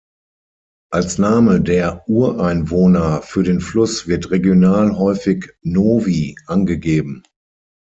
Als 0.91 1.19
Name 1.19 1.61
der 1.61 2.03
Ureinwohner 2.09 3.21
für 3.21 3.43
den 3.43 3.59
Fluss 3.61 4.07
wird 4.07 4.31
regional 4.31 4.97
häufig 4.97 5.53
„Novi“ 5.61 6.35
angegeben. 6.47 7.21